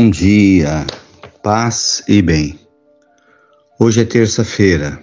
[0.00, 0.86] Bom dia,
[1.42, 2.56] paz e bem.
[3.80, 4.96] Hoje é terça-feira,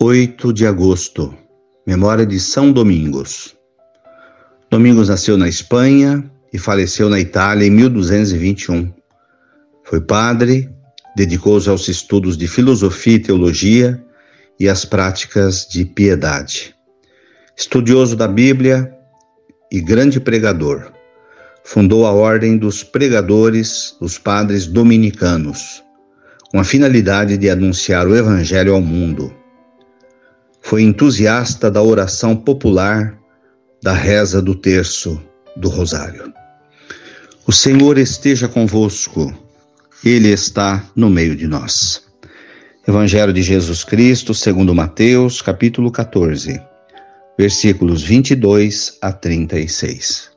[0.00, 1.32] 8 de agosto,
[1.86, 3.54] memória de São Domingos.
[4.68, 8.92] Domingos nasceu na Espanha e faleceu na Itália em 1221.
[9.84, 10.68] Foi padre,
[11.14, 14.04] dedicou-se aos estudos de filosofia e teologia
[14.58, 16.74] e às práticas de piedade.
[17.56, 18.92] Estudioso da Bíblia
[19.70, 20.95] e grande pregador
[21.66, 25.82] fundou a Ordem dos Pregadores dos Padres Dominicanos,
[26.52, 29.34] com a finalidade de anunciar o Evangelho ao mundo.
[30.62, 33.18] Foi entusiasta da oração popular,
[33.82, 35.20] da reza do terço
[35.56, 36.32] do Rosário.
[37.44, 39.34] O Senhor esteja convosco,
[40.04, 42.00] Ele está no meio de nós.
[42.86, 46.60] Evangelho de Jesus Cristo, segundo Mateus, capítulo 14,
[47.36, 50.35] versículos 22 a 36.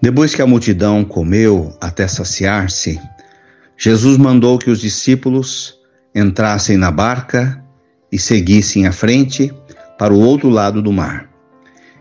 [0.00, 3.00] Depois que a multidão comeu até saciar-se,
[3.76, 5.78] Jesus mandou que os discípulos
[6.14, 7.62] entrassem na barca
[8.10, 9.52] e seguissem à frente
[9.98, 11.28] para o outro lado do mar,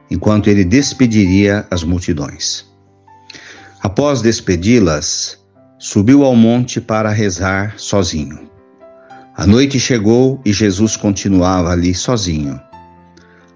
[0.09, 2.65] enquanto ele despediria as multidões.
[3.81, 5.37] Após despedi-las,
[5.77, 8.49] subiu ao monte para rezar sozinho.
[9.35, 12.59] A noite chegou e Jesus continuava ali sozinho.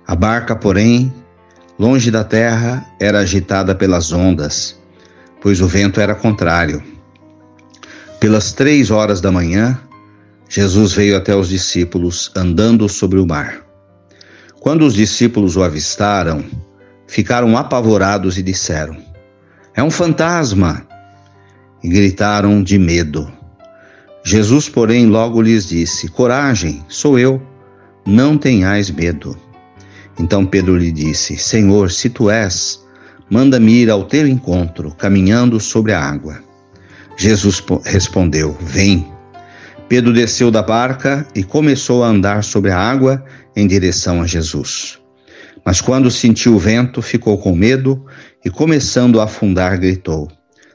[0.06, 1.14] A barca, porém,
[1.80, 4.78] longe da terra, era agitada pelas ondas,
[5.42, 6.84] pois o vento era contrário.
[8.20, 9.80] Pelas três horas da manhã,
[10.50, 13.66] Jesus veio até os discípulos andando sobre o mar.
[14.60, 16.44] Quando os discípulos o avistaram,
[17.08, 18.98] ficaram apavorados e disseram:
[19.74, 20.86] É um fantasma!
[21.82, 23.32] E gritaram de medo.
[24.26, 27.42] Jesus, porém, logo lhes disse: Coragem, sou eu,
[28.06, 29.38] não tenhais medo.
[30.20, 32.84] Então Pedro lhe disse: Senhor, se tu és,
[33.30, 36.44] manda-me ir ao teu encontro, caminhando sobre a água.
[37.18, 39.08] Jesus respondeu: Vem.
[39.88, 43.24] Pedro desceu da barca e começou a andar sobre a água
[43.56, 45.00] em direção a Jesus.
[45.66, 48.06] Mas quando sentiu o vento, ficou com medo
[48.46, 50.30] e, começando a afundar, gritou: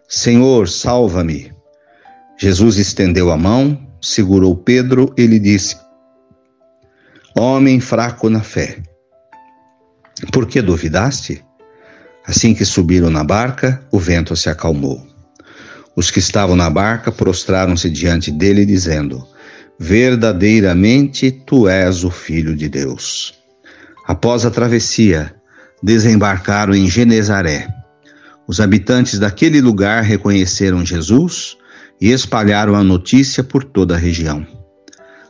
[0.09, 1.53] Senhor, salva-me.
[2.38, 5.76] Jesus estendeu a mão, segurou Pedro e lhe disse:
[7.37, 8.78] Homem fraco na fé
[10.25, 11.45] por que duvidaste?
[12.27, 15.07] Assim que subiram na barca, o vento se acalmou.
[15.95, 19.27] Os que estavam na barca prostraram-se diante dele, dizendo:
[19.79, 23.35] Verdadeiramente tu és o Filho de Deus.
[24.07, 25.35] Após a travessia,
[25.83, 27.69] desembarcaram em Genezaré.
[28.47, 31.56] Os habitantes daquele lugar reconheceram Jesus
[32.01, 34.47] e espalharam a notícia por toda a região.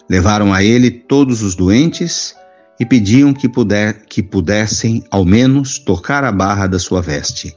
[0.08, 2.34] Levaram a ele todos os doentes
[2.78, 7.56] e pediam que, puder, que pudessem, ao menos, tocar a barra da sua veste.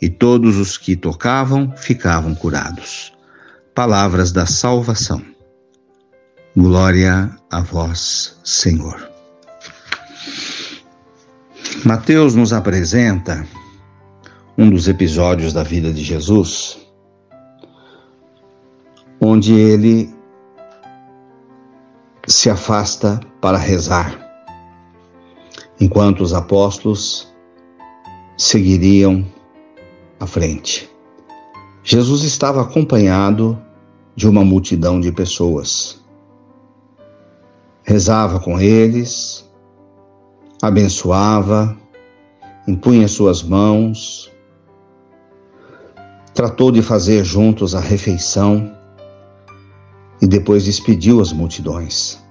[0.00, 3.12] E todos os que tocavam ficavam curados.
[3.74, 5.22] Palavras da salvação.
[6.56, 9.10] Glória a vós, Senhor.
[11.84, 13.46] Mateus nos apresenta
[14.56, 16.78] um dos episódios da vida de Jesus,
[19.20, 20.14] onde ele
[22.26, 24.25] se afasta para rezar
[25.80, 27.32] enquanto os apóstolos
[28.36, 29.24] seguiriam
[30.18, 30.90] à frente.
[31.82, 33.58] Jesus estava acompanhado
[34.14, 36.02] de uma multidão de pessoas.
[37.84, 39.48] Rezava com eles,
[40.60, 41.76] abençoava,
[42.66, 44.32] impunha suas mãos,
[46.34, 48.72] tratou de fazer juntos a refeição
[50.20, 52.25] e depois despediu as multidões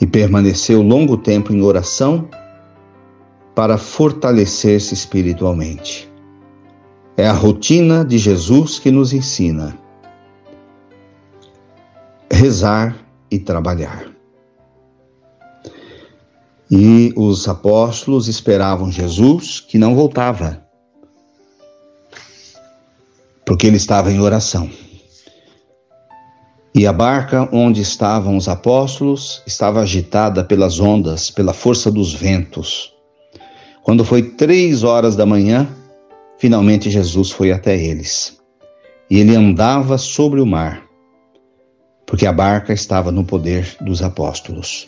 [0.00, 2.28] e permaneceu longo tempo em oração
[3.54, 6.10] para fortalecer-se espiritualmente.
[7.16, 9.76] É a rotina de Jesus que nos ensina
[12.30, 12.96] rezar
[13.30, 14.06] e trabalhar.
[16.70, 20.62] E os apóstolos esperavam Jesus que não voltava,
[23.44, 24.70] porque ele estava em oração.
[26.78, 32.94] E a barca onde estavam os apóstolos estava agitada pelas ondas, pela força dos ventos.
[33.82, 35.68] Quando foi três horas da manhã,
[36.38, 38.38] finalmente Jesus foi até eles.
[39.10, 40.86] E ele andava sobre o mar,
[42.06, 44.86] porque a barca estava no poder dos apóstolos.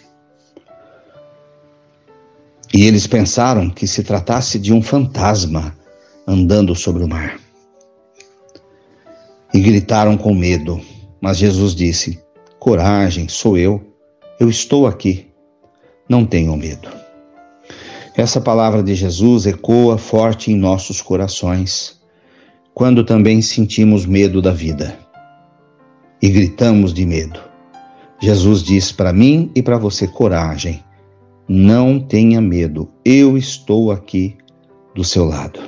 [2.73, 5.77] E eles pensaram que se tratasse de um fantasma
[6.25, 7.37] andando sobre o mar.
[9.53, 10.81] E gritaram com medo.
[11.21, 12.21] Mas Jesus disse:
[12.59, 13.83] Coragem, sou eu,
[14.39, 15.27] eu estou aqui,
[16.09, 16.89] não tenham medo.
[18.17, 22.01] Essa palavra de Jesus ecoa forte em nossos corações
[22.75, 24.99] quando também sentimos medo da vida
[26.23, 27.41] e gritamos de medo.
[28.21, 30.83] Jesus diz para mim e para você: coragem,
[31.49, 34.37] não tenha medo, eu estou aqui
[34.95, 35.61] do seu lado.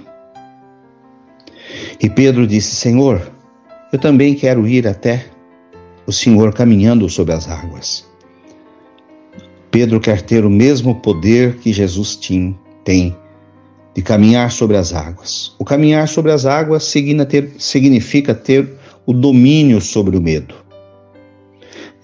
[2.00, 3.32] E Pedro disse: Senhor,
[3.92, 5.31] eu também quero ir até
[6.06, 8.10] o Senhor caminhando sobre as águas.
[9.70, 12.54] Pedro quer ter o mesmo poder que Jesus tinha,
[12.84, 13.16] tem
[13.94, 15.54] de caminhar sobre as águas.
[15.58, 18.68] O caminhar sobre as águas significa ter
[19.06, 20.54] o domínio sobre o medo.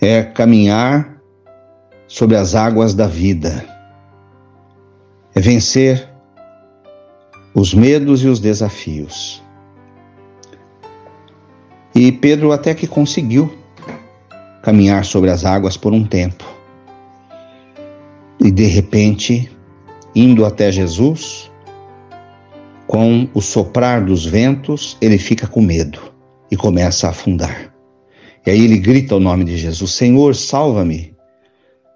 [0.00, 1.20] É caminhar
[2.06, 3.64] sobre as águas da vida.
[5.34, 6.08] É vencer
[7.54, 9.42] os medos e os desafios.
[11.94, 13.57] E Pedro até que conseguiu
[14.68, 16.44] caminhar sobre as águas por um tempo.
[18.38, 19.50] E de repente,
[20.14, 21.50] indo até Jesus,
[22.86, 26.12] com o soprar dos ventos, ele fica com medo
[26.50, 27.72] e começa a afundar.
[28.44, 31.16] E aí ele grita o nome de Jesus: Senhor, salva-me.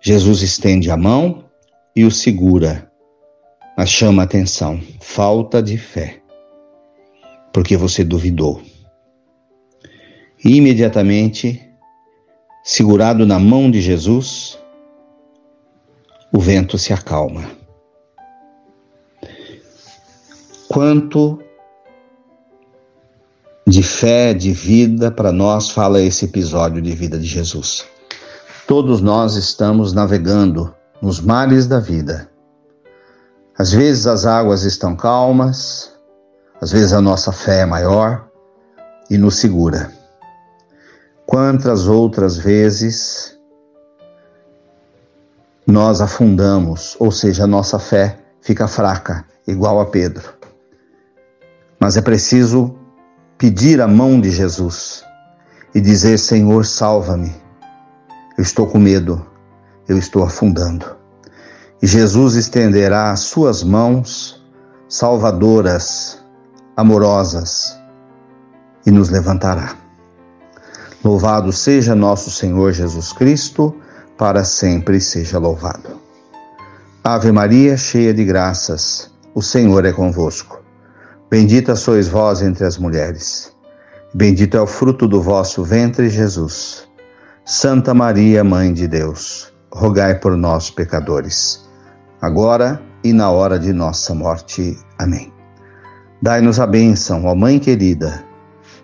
[0.00, 1.44] Jesus estende a mão
[1.94, 2.90] e o segura,
[3.76, 6.22] mas chama a atenção: falta de fé,
[7.52, 8.62] porque você duvidou.
[10.42, 11.70] E imediatamente,
[12.62, 14.58] segurado na mão de Jesus,
[16.32, 17.62] o vento se acalma.
[20.72, 21.38] quanto
[23.66, 27.84] de fé, de vida para nós fala esse episódio de vida de Jesus.
[28.66, 32.26] Todos nós estamos navegando nos mares da vida.
[33.58, 35.92] Às vezes as águas estão calmas,
[36.58, 38.26] às vezes a nossa fé é maior
[39.10, 39.92] e nos segura.
[41.32, 43.38] Quantas outras vezes
[45.66, 50.30] nós afundamos, ou seja, a nossa fé fica fraca, igual a Pedro.
[51.80, 52.76] Mas é preciso
[53.38, 55.02] pedir a mão de Jesus
[55.74, 57.34] e dizer: Senhor, salva-me.
[58.36, 59.26] Eu estou com medo,
[59.88, 60.84] eu estou afundando.
[61.80, 64.44] E Jesus estenderá as suas mãos
[64.86, 66.22] salvadoras,
[66.76, 67.74] amorosas,
[68.84, 69.81] e nos levantará.
[71.04, 73.74] Louvado seja nosso Senhor Jesus Cristo,
[74.16, 76.00] para sempre seja louvado.
[77.02, 80.62] Ave Maria, cheia de graças, o Senhor é convosco.
[81.28, 83.52] Bendita sois vós entre as mulheres.
[84.14, 86.86] Bendito é o fruto do vosso ventre, Jesus.
[87.44, 91.68] Santa Maria, Mãe de Deus, rogai por nós, pecadores,
[92.20, 94.78] agora e na hora de nossa morte.
[94.96, 95.32] Amém.
[96.22, 98.22] Dai-nos a bênção, ó Mãe querida,